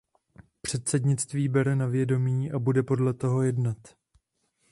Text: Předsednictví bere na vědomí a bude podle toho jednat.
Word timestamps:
Předsednictví 0.61 1.47
bere 1.49 1.75
na 1.75 1.85
vědomí 1.87 2.51
a 2.51 2.59
bude 2.59 2.83
podle 2.83 3.13
toho 3.13 3.41
jednat. 3.41 3.77